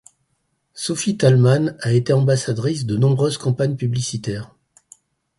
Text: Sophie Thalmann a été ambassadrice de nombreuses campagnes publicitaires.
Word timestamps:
Sophie 0.73 1.15
Thalmann 1.15 1.77
a 1.81 1.93
été 1.93 2.11
ambassadrice 2.11 2.87
de 2.87 2.97
nombreuses 2.97 3.37
campagnes 3.37 3.75
publicitaires. 3.75 4.49